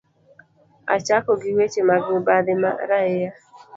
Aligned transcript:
Achako 0.95 1.31
gi 1.41 1.51
weche 1.57 1.81
mag 1.89 2.03
mibadhi 2.11 2.53
ma 2.61 2.71
raia 2.89 3.31